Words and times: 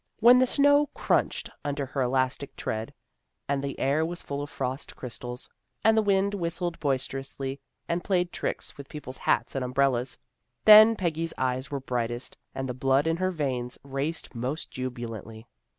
When 0.19 0.39
the 0.39 0.47
snow" 0.47 0.87
crunched" 0.95 1.47
under 1.63 1.85
her 1.85 2.01
elastic 2.01 2.55
tread, 2.55 2.91
and 3.47 3.63
the 3.63 3.79
air 3.79 4.03
was 4.03 4.19
full 4.19 4.41
of 4.41 4.49
frost 4.49 4.95
crystals, 4.95 5.47
and 5.83 5.95
the 5.95 6.01
wind 6.01 6.33
whistled 6.33 6.79
boisterously, 6.79 7.59
and 7.87 8.03
played 8.03 8.31
tricks 8.31 8.77
with 8.77 8.89
people's 8.89 9.19
hats 9.19 9.53
and 9.53 9.63
umbrellas, 9.63 10.17
then 10.65 10.95
Peggy's 10.95 11.35
eyes 11.37 11.69
were 11.69 11.81
brightest 11.81 12.35
and 12.55 12.67
the 12.67 12.73
blood 12.73 13.05
hi 13.05 13.13
her 13.13 13.29
veins 13.29 13.77
raced 13.83 14.33
most 14.33 14.71
jubilantly. 14.71 15.45